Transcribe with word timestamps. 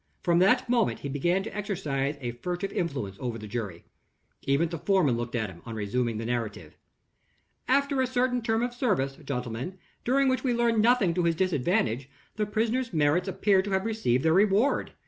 From 0.23 0.39
that 0.39 0.67
moment 0.67 1.01
he 1.01 1.09
began 1.09 1.43
to 1.43 1.55
exercise 1.55 2.17
a 2.21 2.31
furtive 2.31 2.71
influence 2.73 3.17
over 3.19 3.37
the 3.37 3.45
jury. 3.45 3.83
Even 4.45 4.67
the 4.69 4.79
foreman 4.79 5.15
looked 5.15 5.35
at 5.35 5.51
him, 5.51 5.61
on 5.63 5.75
resuming 5.75 6.17
the 6.17 6.25
narrative. 6.25 6.75
"After 7.67 8.01
a 8.01 8.07
certain 8.07 8.41
term 8.41 8.63
of 8.63 8.73
service, 8.73 9.15
gentlemen, 9.17 9.77
during 10.03 10.27
which 10.27 10.43
we 10.43 10.55
learn 10.55 10.81
nothing 10.81 11.13
to 11.13 11.25
his 11.25 11.35
disadvantage, 11.35 12.09
the 12.35 12.47
prisoner's 12.47 12.91
merits 12.91 13.27
appear 13.27 13.61
to 13.61 13.69
have 13.69 13.85
received 13.85 14.25
their 14.25 14.33
reward. 14.33 14.93